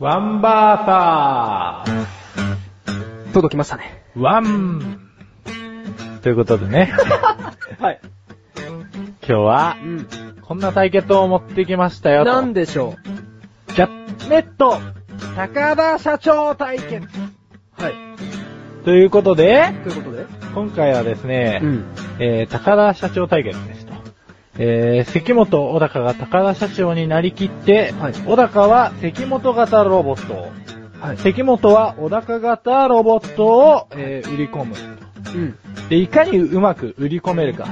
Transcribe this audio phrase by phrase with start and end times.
[0.00, 1.84] ワンバーサ
[3.34, 4.02] 届きましたね。
[4.16, 5.10] ーワン
[6.22, 6.90] ということでね、
[7.78, 8.00] はい。
[8.56, 10.06] 今日はう、ん。
[10.40, 12.32] こんな対決を持ってきましたよと。
[12.32, 12.96] なんでしょ
[13.74, 14.78] ジャッネット、
[15.36, 17.82] 高田社長対決う。
[17.82, 17.94] はい。
[18.86, 21.84] ということで、ということで今回はですね、ん。
[22.18, 23.79] えー、高田社長対決ですと。
[24.58, 30.52] えー、関本小高が高田社長になりきって、はい小高は関本型ロボットを、
[31.00, 31.16] はい。
[31.16, 34.74] 関本は小高型ロボットを、えー売り込む。
[35.34, 35.88] うん。
[35.88, 37.66] で、いかにうまく売り込めるか。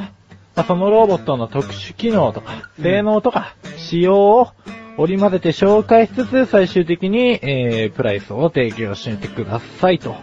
[0.54, 4.48] まあ、そのロボットの特殊機能とか、性能とか、仕様を
[4.96, 10.16] 織り交ぜて紹介しつつ、最終的に、えー、プライスを提供してくださいと。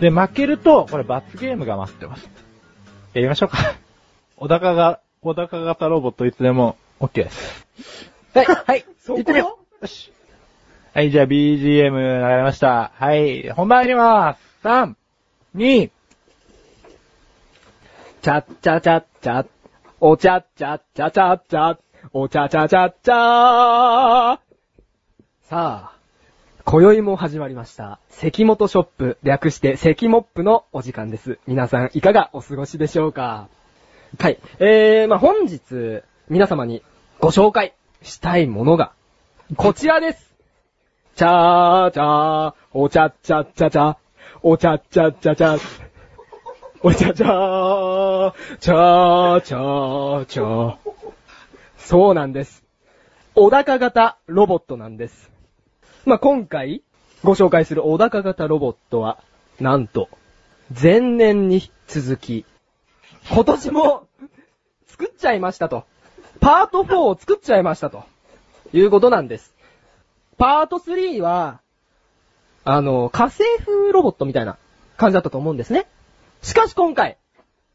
[0.00, 2.30] で、負けると、これ罰ゲームが待ってます。
[3.12, 3.74] やりましょうか。
[4.36, 7.66] 小高が、小高型ロボットいつでも OK です。
[8.34, 10.12] はい、はい、そこ行ってみようよし。
[10.94, 12.92] はい、じゃあ BGM 流れました。
[12.94, 14.66] はい、本番入ります。
[14.66, 14.94] 3、
[15.56, 15.90] 2、
[18.22, 19.44] ちゃっちゃちゃっちゃ、
[20.00, 21.78] おちゃっちゃっちゃちゃっちゃ、
[22.12, 24.40] おちゃちゃちゃっちゃ
[25.42, 25.92] さあ、
[26.64, 27.98] 今宵も始まりました。
[28.08, 31.38] 関本ショップ、略して関モップのお時間です。
[31.46, 33.48] 皆さんいかがお過ごしでしょうか？
[34.16, 34.38] はい。
[34.58, 36.82] えー、まあ、本日、皆様に
[37.20, 38.92] ご紹介したいものが、
[39.56, 40.34] こちらです。
[41.14, 43.98] ちゃーちゃー、おちゃっちゃっちゃちゃ、
[44.42, 45.58] おちゃっちゃっちゃちゃ、
[46.82, 50.76] おちゃちゃー、ちゃーちゃーちゃー。
[51.76, 52.64] そうなんです。
[53.34, 55.30] 小高型ロボットなんです。
[56.06, 56.82] まあ、今回
[57.22, 59.22] ご紹介する小高型ロボットは、
[59.60, 60.08] なんと、
[60.80, 62.46] 前年に続き、
[63.30, 64.06] 今年も
[64.86, 65.84] 作っちゃいましたと。
[66.40, 68.04] パート4を作っちゃいましたと。
[68.72, 69.54] いうことなんです。
[70.36, 71.60] パート3は、
[72.64, 74.58] あの、家政風ロボットみたいな
[74.96, 75.86] 感じだったと思うんですね。
[76.42, 77.16] しかし今回、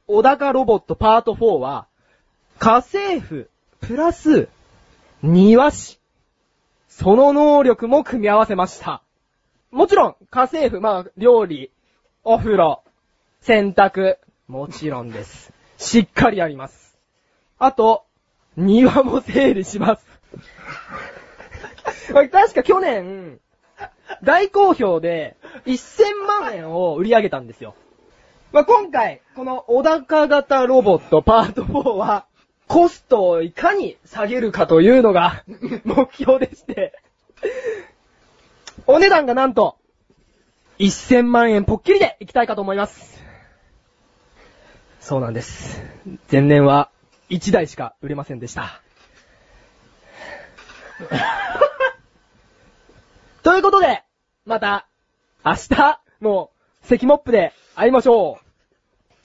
[0.07, 1.87] 小高ロボットパート4は、
[2.59, 3.49] 家政婦、
[3.81, 4.49] プラス、
[5.21, 5.99] 庭師。
[6.89, 9.01] その能力も組み合わせました。
[9.71, 11.71] もちろん、家政婦、まあ、料理、
[12.23, 12.83] お風呂、
[13.41, 14.17] 洗濯、
[14.47, 15.53] もちろんです。
[15.77, 16.97] しっかりやります。
[17.59, 18.03] あと、
[18.57, 20.05] 庭も整理します。
[22.13, 23.39] 確か去年、
[24.23, 27.75] 大好評で、1000万円を売り上げたんですよ。
[28.51, 32.25] まあ、今回、この小高型ロボットパート4は、
[32.67, 35.43] コストをいかに下げるかというのが
[35.83, 36.93] 目標でして、
[38.87, 39.77] お値段がなんと、
[40.79, 43.22] 1000万円ぽっきりでいきたいかと思います。
[45.03, 45.83] そうなんです。
[46.31, 46.89] 前年は
[47.29, 48.81] 1台しか売れませんでした。
[53.43, 54.03] ということで、
[54.45, 54.87] また、
[55.43, 56.51] 明日の
[56.83, 58.45] 関モップで会いましょう。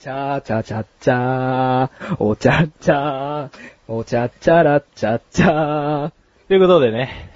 [0.01, 3.49] チャーチャチャッチャー、おちゃっちゃー、
[3.87, 6.11] おちゃっちゃらっちゃっちゃー。
[6.49, 7.31] ということでね、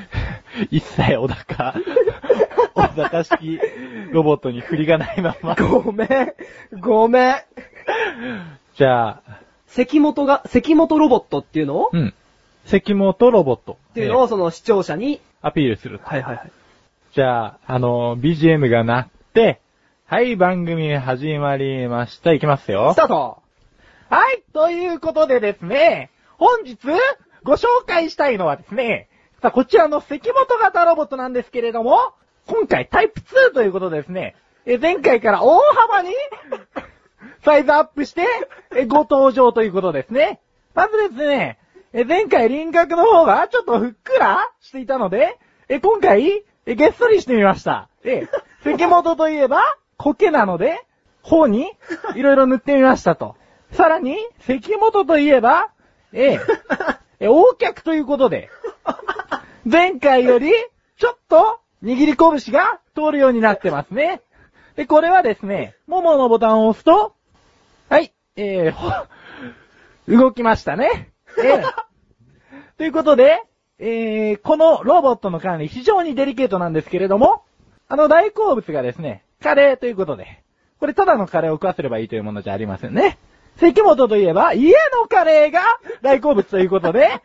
[0.72, 1.74] 一切小高、
[2.78, 3.60] 小高式
[4.12, 5.54] ロボットに振りがないまま。
[5.54, 6.34] ごめん、
[6.80, 7.34] ごめん。
[8.76, 9.22] じゃあ、
[9.66, 11.76] 関本が、関本ロボットっていうの？
[11.76, 12.14] を、うん。
[12.66, 13.78] 関本ロボット。
[13.90, 16.00] っていうのをその視聴者に、アピールする。
[16.04, 16.52] はいはいはい。
[17.14, 19.60] じゃあ、あの、BGM が鳴って、
[20.06, 22.32] はい、番組始まりました。
[22.32, 22.96] いきますよス。
[22.96, 23.42] タート
[24.08, 26.78] はい、ということでですね、本日
[27.42, 29.08] ご紹介したいのはですね、
[29.42, 32.14] さあこちらの関本型ロボットなんですけれども、
[32.48, 36.14] 今回タイプ2ということでですね、え前回から大幅に
[37.44, 38.26] サイズアップして、
[38.74, 40.40] えご登場ということですね。
[40.74, 41.58] まずですね、
[41.92, 45.38] え前回輪郭の方がちょっとふっくらしていたので、
[45.68, 47.90] え今回、えげっそりしてみました。
[48.02, 48.26] え、
[48.64, 49.62] 関本といえば、
[49.98, 50.84] 苔なので、
[51.22, 51.70] 頬に
[52.14, 53.36] いろいろ塗ってみましたと。
[53.72, 54.16] さらに、
[54.46, 55.68] 関本といえば、
[56.14, 56.40] ええ、
[57.20, 58.48] え、横脚ということで、
[59.70, 60.50] 前回より、
[60.98, 64.20] ちょっと、握り拳が通るようになってますね。
[64.76, 67.14] で、これはですね、もものボタンを押すと、
[67.88, 68.90] はい、えー、ほ
[70.08, 71.10] 動きましたね。
[71.42, 71.62] ええ
[72.76, 73.42] ということで、
[73.80, 77.42] えー、このロボットの管理非常にデリケートなんですけれども、
[77.88, 80.42] あの大好物がですね、カレーということで、
[80.78, 83.18] これただのカレーを食わせればいいというものじゃありませんね。
[83.56, 85.60] 関本といえば、家のカレーが
[86.02, 87.20] 大好物ということで、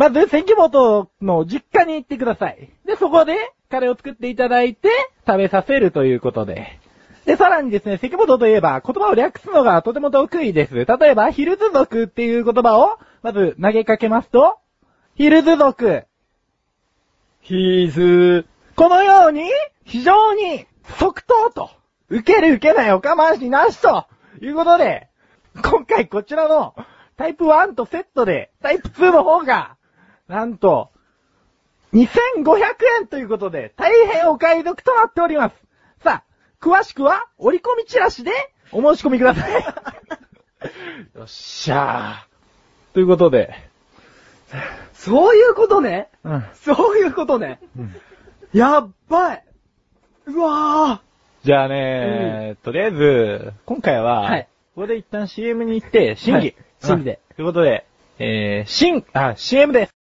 [0.00, 2.70] まず関本の実家に行ってください。
[2.86, 4.88] で、そこでカレーを作っていただいて、
[5.26, 6.78] 食べさせるということで。
[7.26, 10.86] で、さらにですね、関本といえば、言葉を略すのがとても得意です。
[10.86, 14.56] 例えば、ヒルズ族っていう言葉を、まず投げかけますと、
[15.16, 16.04] ヒルズ族。
[17.42, 19.50] ヒーズこのように、
[19.84, 20.64] 非常に
[20.98, 21.68] 即答と、
[22.08, 24.06] 受ける受けないおかましなしと、
[24.40, 25.08] いうことで、
[25.62, 26.74] 今回こちらの
[27.18, 29.76] タイプ1とセットで、タイプ2の方が、
[30.30, 30.92] なんと、
[31.92, 32.54] 2500
[33.00, 35.56] 円ということで、大変お買い得となっております。
[36.04, 38.30] さあ、詳しくは、折り込みチラシで
[38.70, 39.52] お申し込みください。
[41.18, 42.94] よっしゃー。
[42.94, 43.56] ということで、
[44.92, 46.08] そういうことね。
[46.22, 46.44] うん。
[46.54, 47.58] そういうことね。
[47.76, 48.00] うん
[48.52, 49.44] やっばい。
[50.26, 51.02] うわ
[51.42, 56.38] じゃあね、とりあえず、今回は、はいここで一旦 CM に行って、審議。
[56.38, 57.86] はい審議でうんということで、
[58.20, 59.99] えー、審、あ、CM です。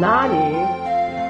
[0.00, 0.34] なに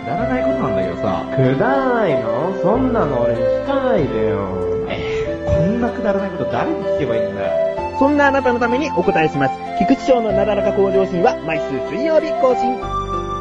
[0.04, 1.24] くだらないことなんだけどさ。
[1.36, 2.58] くだらないの？
[2.62, 4.86] そんなの俺に聞かないでよ。
[4.88, 7.98] えー、こんなくだらないこと誰に聞けばいいんだよ。
[7.98, 9.54] そんなあなたのためにお答えします。
[9.78, 12.80] 菊池賞のなだらか向上心は毎週水曜日更新。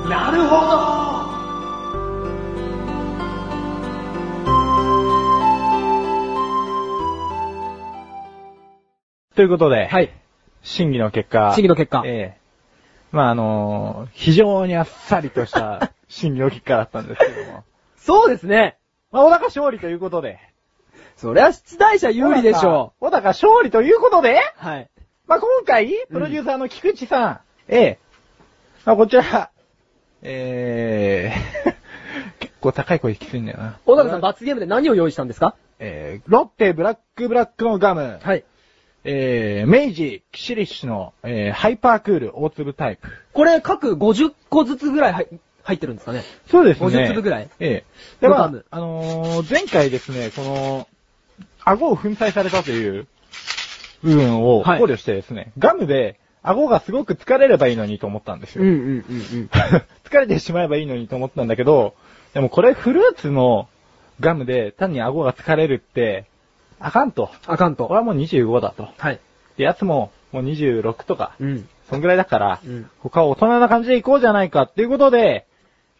[0.09, 1.31] なるほど
[9.35, 10.11] ということで、はい。
[10.61, 11.53] 審議の結果。
[11.55, 12.40] 審議の結果ええ
[13.11, 17.63] まああのー非常にあっさりとした審議の結果だったんですけども。
[17.97, 18.77] そうですね。
[19.11, 20.39] まあ、小高勝利ということで。
[21.17, 24.65] そりゃ出題者有利でしょ小高小高勝利ということで、う。
[24.65, 24.89] はい。
[25.27, 27.99] まあ、今回、プロデューサーの菊池さん、ええ
[28.85, 29.51] まあ、こちら、
[30.23, 31.31] え
[31.65, 31.73] え
[32.39, 33.79] 結構高い声きついんだよな。
[33.85, 35.55] 小高さん罰ゲームで何を用意したんですか？
[35.79, 38.43] えー、ロッテブラックブラックのガム、はい。
[39.03, 43.07] えー、明治キシリッシュの、えー、ハイパークール大粒タイプ。
[43.33, 45.27] これ各50個ずつぐらい入
[45.63, 46.23] 入ってるんですかね？
[46.49, 46.87] そうですね。
[46.87, 47.49] 50粒ぐらい？
[47.59, 47.83] ええ
[48.21, 50.87] で、まあのー前回ですね、この、
[51.63, 53.07] 顎を粉砕されたという
[54.03, 58.63] 部分を考はい慮してですね、ガムで顎がすごく疲れればいいのにと思ったんですよ。
[58.63, 58.93] うんうんうんう
[59.43, 59.49] ん。
[60.03, 61.93] 疲れてしまえばいいのにと思ったんだけど、
[62.33, 63.67] でもこれフルーツの
[64.19, 66.25] ガムで単に顎が疲れるって、
[66.81, 67.29] あかんと。
[67.45, 67.87] あかんと。
[67.87, 68.89] これはもう25だと。
[68.97, 69.19] はい。
[69.57, 71.67] で、やつももう26とか、うん。
[71.89, 75.45] そんぐらいだから、うん他は大人な感じでいこうじゃないかっていうことで、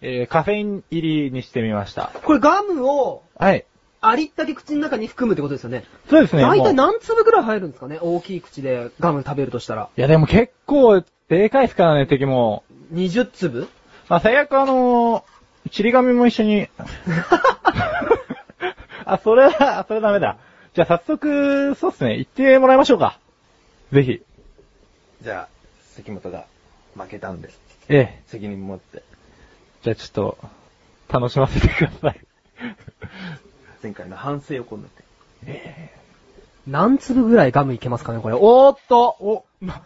[0.02, 2.12] えー、カフェイン入りにしてみました。
[2.24, 3.66] これガムをはい。
[4.04, 5.84] ありったけ口の中に含むってことですよね。
[6.10, 6.42] そうですね。
[6.42, 8.00] 大体何粒ぐらい入るんですかね？
[8.02, 9.90] 大きい口でガム食べるとしたら。
[9.96, 12.64] いやでも結構、でかいですからね、敵も。
[12.94, 13.68] 20粒？
[14.10, 16.68] まあ最悪あのー、チリ紙も一緒に。
[19.06, 20.38] あ、それは、それダメだ。
[20.74, 23.20] じゃあ早速、そうっすね、行ってもらいましょうか。
[23.92, 24.22] ぜひ。
[25.22, 25.48] じゃあ、
[25.96, 26.46] 関本が
[26.96, 27.60] 負けたんです。
[27.90, 28.22] ええ。
[28.28, 29.04] 責任持って、
[29.84, 30.38] じゃあちょっと、
[31.10, 32.22] 楽しませてください。
[33.84, 34.88] 前回の反省を込め
[35.44, 35.92] て。
[36.68, 38.36] 何粒ぐらいガムいけますかねこれ。
[38.36, 39.84] おーっとお、ま、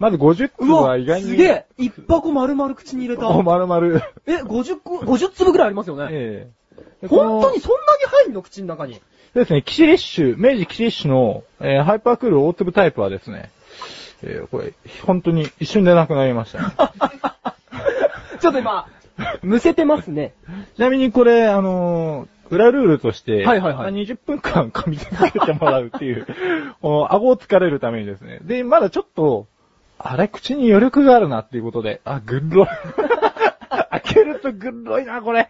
[0.00, 1.28] まず50う粒わは意外に。
[1.28, 3.28] すげえ一箱丸々口に入れた。
[3.28, 4.02] お、まるまる。
[4.26, 6.08] え、50個、50粒ぐらいありますよね。
[6.10, 6.63] ええ。
[7.08, 8.94] 本当にそんなに入んの口の中に？
[8.94, 9.00] そ
[9.40, 13.50] うですね、キシリッシュ、明治キシリッシュの、えーハイパークール大粒タイプはですね、
[14.22, 14.72] えーこれ、
[15.04, 16.66] 本当に一瞬でなくなりましたね。
[18.40, 18.86] ちょっと今、
[19.42, 20.34] むせてますね。
[20.76, 26.26] ちなみにこれ、あのー裏ルールとして、はいはいはいまあ20分間 噛み続けてもらうっていう、
[26.82, 28.38] この顎を疲れるためにですね。
[28.42, 29.46] で、まだちょっと、
[29.98, 32.66] あれ、口に余力があるなっていうことで、あ、ぐんろい。
[33.90, 35.48] 開けるとぐんろいな、これ。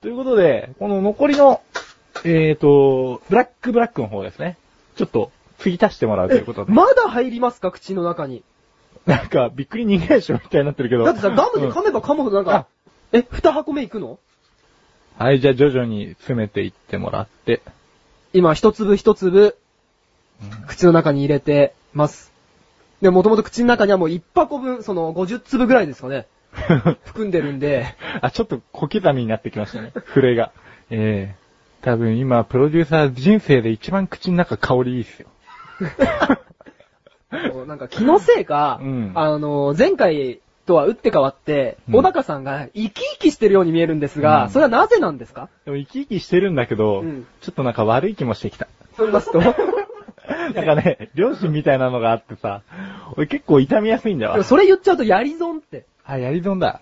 [0.00, 1.60] ということで、この残りの、
[2.24, 4.56] えーと、ブラックブラックの方ですね。
[4.96, 6.72] ちょっと、継ぎ足してもらうということで。
[6.72, 8.42] まだ入りますか口の中に。
[9.06, 11.04] なんか、びっくり人間賞みたいになってるけど。
[11.04, 12.66] だってさ、ガムで噛めば噛むほどなんか、
[13.12, 14.18] え、二箱目いくの？
[15.18, 17.60] はい、じゃあ徐々に詰めていってもらって。
[18.32, 19.56] 今、一粒一粒、
[20.66, 22.32] 口の中に入れてます。
[23.02, 26.26] で、もともと口の中にはもう一箱分、その50粒ぐらいですかね。
[27.04, 27.86] 含んでるんで、
[28.20, 29.92] あ、ちょっと小刻みになってきましたね。
[29.94, 30.52] 触れが。
[30.90, 31.42] ええ
[31.82, 35.28] 多分今、プロデューサー人生で一番口の中香りいいっすよ。
[37.66, 45.48] なんか気のせいか、うんあの、前回とは打って変わって、うん小高さんが生き生きしてるように見えるんですが、うんそれはなぜなんですか？
[45.64, 48.66] でも生き生きしてるんだけど、うんちょっとなんか悪い気もしてきた。
[48.96, 49.54] と言いますと、 なん
[50.54, 52.60] かね、両親みたいなのがあってさ、
[53.16, 54.44] 俺結構痛みやすいんだわ。
[54.44, 55.86] それ言っちゃうとやり損って。
[56.04, 56.80] あ、やり損だ。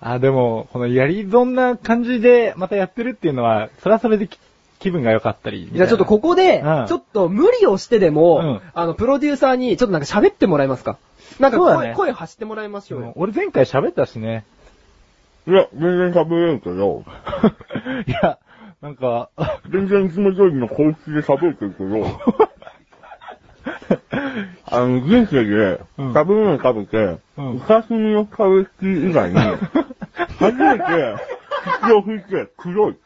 [0.00, 4.38] あ、でも、このやり損な感じでまたやってるっていうのは、それはそれでき
[4.78, 5.70] 気分が良かったり。
[5.72, 10.98] じゃあちょっとここで、うんちょっと無理をしてでも、うんあの、プロデューサーにちょっとなんか喋ってもらえますか？
[11.40, 13.12] なんか声,、ね声発してもらいましょうよ。
[13.16, 14.44] 俺前回喋ったしね。
[15.48, 17.04] いや、全然喋れるけど、
[18.06, 18.38] いや、
[18.82, 19.30] なんか、
[19.70, 22.20] 全然いつも通りの声質で喋ってるけど、
[24.68, 29.36] あの、人生で、食べ物食べて、うんお刺身の食べき以外に、
[30.38, 31.16] 初めて、
[31.82, 32.94] 口を拭いて黒い。
[32.94, 33.00] こ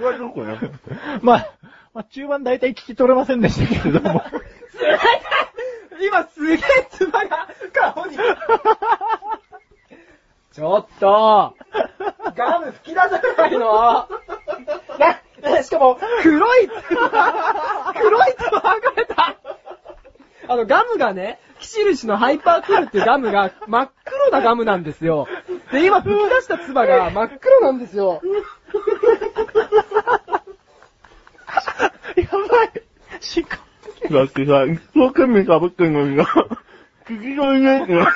[0.00, 0.58] れはどこね
[1.22, 1.46] まあ、
[1.94, 4.22] まあ、中盤大体聞き取れませんでしたけれども。
[6.04, 6.58] 今すげえ
[6.90, 8.16] 唾が顔に。
[10.52, 11.54] ちょっと
[12.34, 13.08] ガム吹き出さ
[13.38, 14.08] ないの
[14.98, 17.10] な、しかも、黒い唾
[17.94, 19.36] 黒い唾が出た
[20.48, 25.28] あの、ガムがね、キシルシのハイパークールっていうガムが真っ黒なガムなんですよ。
[25.70, 28.20] で、今吹き出した唾が真っ黒なんですよ。
[32.16, 32.72] やばい。
[33.20, 33.58] しか
[34.10, 36.24] だってさ、一生懸命食べてんのにな、
[37.06, 38.12] 聞き取れないってなる。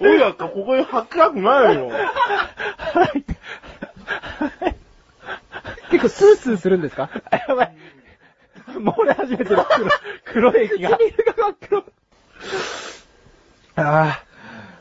[0.00, 1.90] おいやっか、ここに吐きたくないよ。
[5.90, 7.10] 結構スースーするんですか？
[7.48, 7.74] やばい。
[8.68, 9.56] 漏れ始めてる
[10.24, 10.90] 黒黒い液が。
[10.98, 11.84] 唇が真っ黒。
[13.76, 14.24] ああ、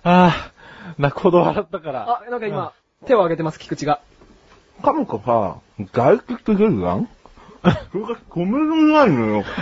[0.04, 0.52] ああ、
[0.98, 2.22] 泣くほど笑ったから。
[2.28, 2.74] あ、なんか今、
[3.06, 4.00] 手を挙げてます、菊池が。
[4.84, 5.58] かむかさ、
[5.94, 7.08] 外国って出るじゃん
[7.92, 8.60] それが止め
[8.94, 9.46] られないのよ。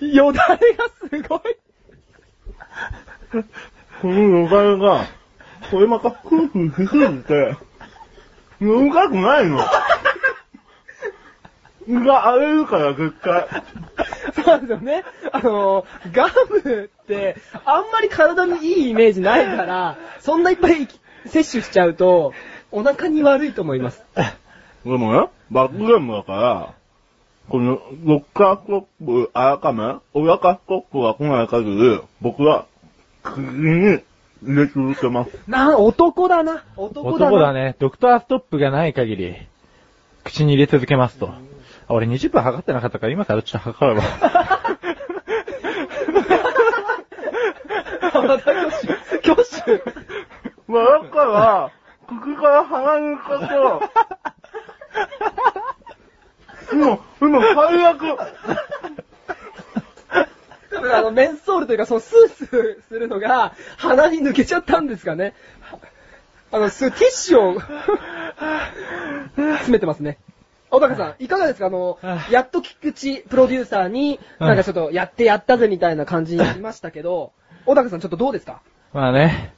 [0.00, 1.40] よだれがすごい。
[4.04, 5.06] このよだれが、
[5.70, 7.56] これまたフーフーしすぎて、
[8.60, 9.60] 飲みたくないの？
[11.88, 13.48] 胃が荒れるから絶対。
[14.44, 15.04] そうですよね。
[15.32, 20.86] あのー、ガムって、あんまり体にいいイメージないから、そんないっぱい
[21.24, 22.34] 摂取しちゃうと、
[22.72, 24.04] お腹に悪いと思います。
[24.84, 26.74] でもね、罰ゲームだから、
[27.48, 32.66] この、ロッカーストップ、あやかめ、おやかストップが来ない限り、僕は、
[33.24, 34.02] 口に入
[34.42, 35.30] れ続けます。
[35.48, 36.62] な、男だな。
[36.76, 37.32] 男だな。
[37.32, 37.74] 男だね。
[37.78, 38.92] ドクターストップがない。
[38.92, 39.34] 限り、
[40.22, 41.30] 口に入れ続けますと。
[41.30, 41.40] あ
[41.88, 44.04] 俺20分測ってなかったから今からちょっと測るわ。
[48.12, 49.30] 体挙手。
[49.30, 49.82] 挙手。
[50.66, 51.72] まあ、だから、
[52.06, 53.82] 口から鼻に行くと、
[56.72, 58.00] 今、今、最悪。
[60.74, 65.34] 多分あの、メンソールというか、そのスースーするのが、鼻に抜けちゃったんですかね。
[66.52, 67.60] あの、す、ティッシュを、
[69.36, 70.18] 詰めてますね。
[70.70, 71.66] 小高さん、いかがですか？
[71.66, 71.98] あの、
[72.30, 77.32] やっと菊池プロデューサーに、なんかちょっと、やってやったぜみたいな感じになりましたけど、
[77.66, 78.60] 小高さんちょっとどうですか？
[78.92, 79.52] まあね、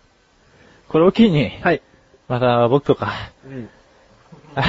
[0.88, 1.82] これを機に、はい。
[2.28, 3.12] また僕とか、
[3.46, 3.68] うん。
[4.54, 4.62] あ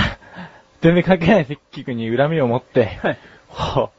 [0.82, 3.18] 全然関係ない関木君に恨みを持って、はい。
[3.48, 3.90] ほう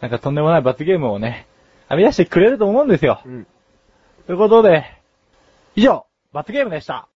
[0.00, 1.46] なんかとんでもない罰ゲームをね、
[1.90, 3.20] 編み出してくれると思うんですよ。
[3.26, 3.46] うん。
[4.26, 4.84] ということで、
[5.74, 7.08] 以上、罰ゲームでした。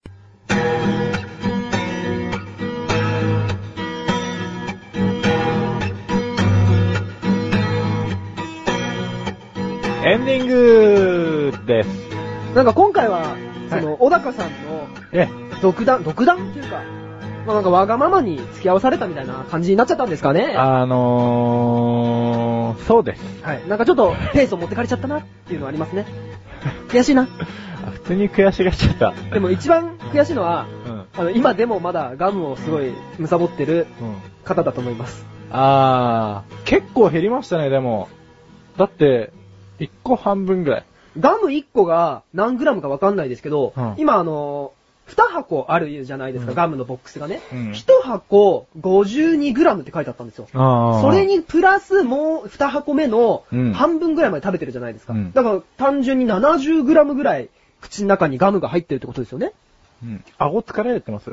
[10.04, 11.88] エンディングです。
[12.54, 13.36] なんか今回は、
[13.68, 15.28] その、小高さんの、え、
[15.60, 16.82] 独断、独断っていうか、
[17.46, 20.54] まあなんかわがままに付き合わされたみたいな感じになっちゃったんですかね。
[20.56, 23.22] あのー、そうです。
[23.42, 23.68] はい。
[23.68, 26.06] なんかちょっとペースを持ってかれちゃったなっていうのはありますね。
[26.88, 27.28] 悔しいな。
[27.84, 29.12] あ普通に悔しがっちゃった。
[29.32, 31.04] でも一番悔しいのは、うん。
[31.16, 34.16] あの、今でもまだガムをすごい貪ってるうん。
[34.44, 35.26] 方だと思います。
[35.50, 38.08] あー、結構減りましたね、でも。
[38.76, 39.32] だって、
[39.80, 40.84] 1個半分ぐらい。
[41.18, 44.72] ガム1個が何グラムかわかんないですけど、うん今あの、
[45.14, 47.40] 2箱あるじゃないですか、うんガムのボックスがね。
[47.52, 50.48] うん1箱52グラムって書いてあったんですよ。
[50.54, 55.12] あそれ、にプラスもう2箱目のうん半分ぐらいまで食べてるじゃないですか。
[55.12, 57.48] うんだから単純に70グラムぐらい
[57.80, 59.52] 口の中にガムが入ってるってことですよね。
[60.02, 60.24] うん。
[60.38, 61.30] 顎疲れてます？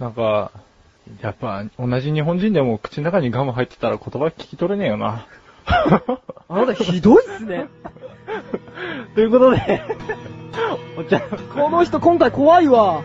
[0.00, 0.50] なんか、
[1.20, 5.26] やっぱ、同じ日本人でも口の中にガム入ってたら言葉聞き取れねえよな。
[5.66, 6.02] あ
[6.48, 7.66] なたひどいっすね。
[9.14, 9.82] ということで、
[10.96, 13.02] お茶、この人今回怖いわ。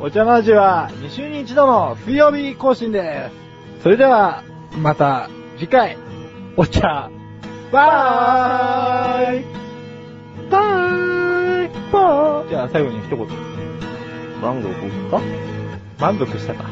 [0.00, 3.30] お茶の味は2週に1度の水曜日更新で
[3.78, 3.82] す。
[3.82, 4.42] それでは、
[4.78, 5.96] また次回、
[6.56, 7.10] お茶、
[7.72, 9.44] バーイ
[10.50, 13.26] バーイバーイじゃあ最後に一言。
[14.40, 14.68] 満足
[15.10, 15.20] か？
[15.98, 16.64] 満足したか。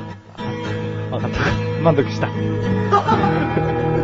[1.11, 1.41] わかった。
[1.83, 2.29] 満足した。